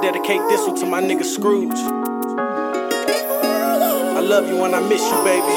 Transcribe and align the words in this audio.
dedicate 0.00 0.40
this 0.48 0.66
one 0.66 0.76
to 0.76 0.86
my 0.86 1.02
nigga 1.02 1.24
Scrooge. 1.24 1.76
I 4.16 4.20
love 4.20 4.48
you 4.48 4.64
and 4.64 4.74
I 4.74 4.80
miss 4.88 5.02
you, 5.02 5.24
baby. 5.24 5.52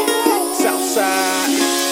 Southside. 0.62 1.84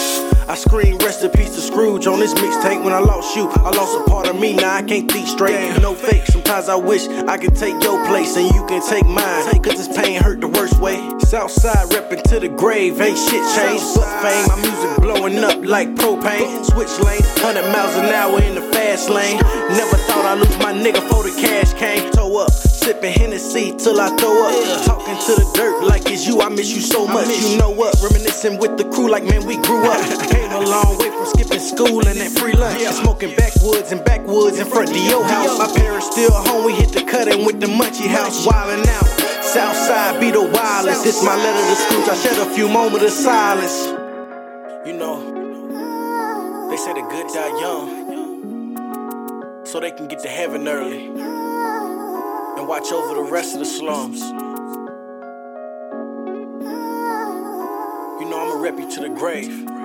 I 0.50 0.56
scream 0.56 0.98
rest 0.98 1.24
in 1.24 1.32
peace 1.32 1.56
to 1.56 1.62
Scrooge 1.62 2.08
on 2.08 2.20
this 2.20 2.34
mixtape 2.34 2.84
when 2.84 2.92
I 2.92 3.00
lost 3.00 3.38
you. 3.38 3.48
I 3.50 3.70
lost 3.70 3.98
a 3.98 4.04
part 4.10 4.28
of 4.28 4.38
me, 4.38 4.54
now 4.54 4.76
I 4.76 4.82
can't 4.82 5.10
think 5.10 5.28
straight. 5.28 5.79
No 5.82 5.96
fake, 5.96 6.26
sometimes 6.26 6.68
I 6.68 6.76
wish 6.76 7.08
I 7.08 7.37
could 7.37 7.56
take 7.56 7.82
your 7.82 8.06
place 8.08 8.36
and 8.36 8.54
you 8.54 8.65
can 8.65 8.81
take 8.81 9.06
mine. 9.06 9.62
Cause 9.63 9.78
this 9.78 9.88
pain 9.96 10.22
hurt 10.22 10.42
the 10.42 10.49
worst 10.49 10.78
way. 10.81 10.97
Southside 11.20 11.88
reppin' 11.92 12.22
to 12.24 12.40
the 12.42 12.49
grave, 12.49 12.99
ain't 12.99 13.18
shit 13.18 13.44
changed 13.56 13.96
but 13.96 14.12
fame. 14.22 14.47
My 14.49 14.58
music 14.60 14.97
blowing 14.99 15.38
up 15.40 15.63
like 15.63 15.96
propane. 15.96 16.66
Switch 16.66 16.99
lane, 16.99 17.23
100 17.40 17.62
miles 17.72 17.95
an 17.95 18.12
hour 18.12 18.41
in 18.41 18.55
the 18.55 18.62
fast 18.73 19.09
lane. 19.09 19.38
Never 19.72 19.95
thought 20.04 20.26
I'd 20.26 20.40
lose 20.40 20.58
my 20.58 20.73
nigga 20.73 20.99
before 20.99 21.21
Hennessy 23.54 23.76
till 23.78 24.00
I 24.00 24.10
throw 24.16 24.48
up. 24.48 24.86
Talking 24.86 25.16
to 25.16 25.36
the 25.36 25.52
dirt 25.54 25.84
like 25.84 26.10
it's 26.10 26.26
you, 26.28 26.41
I 26.41 26.50
miss 26.50 26.73
you 26.73 26.82
so 26.82 27.05
much. 27.08 27.28
You 27.28 27.58
know 27.58 27.70
what? 27.70 27.96
Reminiscing 28.02 28.58
with 28.60 28.77
the 28.77 28.86
crew 28.86 29.10
like 29.10 29.24
man, 29.24 29.46
we 29.46 29.58
grew 29.58 29.84
up. 29.84 30.30
Came 30.32 30.52
a 30.52 30.60
long 30.60 30.98
way 30.98 31.10
from 31.10 31.26
skipping 31.26 31.60
school 31.60 32.08
and 32.08 32.20
that 32.20 32.32
free 32.32 32.54
lunch. 32.54 32.82
And 32.82 32.96
smoking 32.96 33.36
backwoods 33.36 33.91
and 33.91 34.04
backwoods 34.04 34.60
in 34.60 34.68
front 34.68 34.90
of 34.91 34.98
your 34.98 35.24
house. 35.24 35.58
My 35.58 35.68
parents 35.76 36.12
still 36.12 36.32
home, 36.32 36.66
we 36.66 36.74
hit 36.74 36.91
the 36.91 37.04
cutting 37.04 37.46
with 37.46 37.60
the 37.60 37.68
munchie 37.68 38.08
house, 38.08 38.46
wildin' 38.46 38.88
out. 38.88 39.05
Southside 39.44 40.20
be 40.22 40.32
the 40.32 40.41
wildest. 40.41 41.04
This 41.04 41.24
my 41.24 41.36
letter 41.36 41.68
to 41.70 41.76
Scrooge. 41.76 42.10
I 42.10 42.16
shed 42.16 42.38
a 42.38 42.49
few 42.55 42.68
moments 42.70 43.04
of 43.04 43.12
silence. 43.12 43.88
You 44.88 44.94
know, 44.94 45.20
they 46.70 46.77
say 46.77 46.94
the 46.94 47.02
good 47.02 47.27
die 47.27 47.60
young, 47.60 47.90
so 49.66 49.80
they 49.80 49.91
can 49.91 50.08
get 50.08 50.20
to 50.20 50.30
heaven 50.30 50.68
early 50.68 51.41
watch 52.72 52.94
over 52.94 53.16
the 53.16 53.22
rest 53.22 53.54
of 53.54 53.60
the 53.60 53.66
slums. 53.66 54.22
You 58.22 58.30
know, 58.30 58.40
I'ma 58.40 58.62
rep 58.62 58.80
you 58.80 58.90
to 58.90 59.02
the 59.02 59.10
grave. 59.10 59.80